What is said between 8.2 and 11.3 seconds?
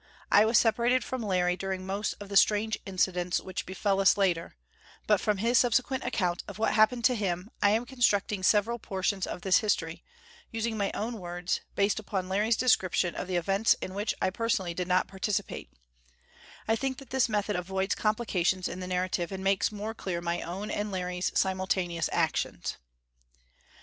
several portions of this history, using my own